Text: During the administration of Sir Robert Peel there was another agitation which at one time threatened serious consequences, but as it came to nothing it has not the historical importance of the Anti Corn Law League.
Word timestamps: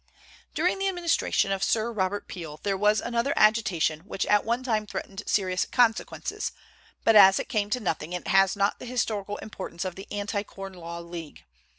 During 0.55 0.79
the 0.79 0.87
administration 0.87 1.51
of 1.51 1.61
Sir 1.63 1.91
Robert 1.93 2.27
Peel 2.27 2.59
there 2.63 2.75
was 2.75 3.01
another 3.01 3.35
agitation 3.37 3.99
which 3.99 4.25
at 4.25 4.43
one 4.43 4.63
time 4.63 4.87
threatened 4.87 5.21
serious 5.27 5.63
consequences, 5.65 6.53
but 7.03 7.15
as 7.15 7.37
it 7.39 7.47
came 7.49 7.69
to 7.69 7.79
nothing 7.79 8.11
it 8.11 8.27
has 8.29 8.55
not 8.55 8.79
the 8.79 8.87
historical 8.87 9.37
importance 9.37 9.85
of 9.85 9.93
the 9.93 10.11
Anti 10.11 10.41
Corn 10.41 10.73
Law 10.73 11.01
League. 11.01 11.43